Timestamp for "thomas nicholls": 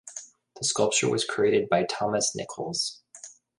1.83-3.03